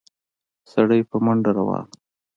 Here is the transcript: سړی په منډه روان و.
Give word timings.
سړی 0.71 1.01
په 1.09 1.17
منډه 1.25 1.51
روان 1.57 1.85
و. 1.87 1.91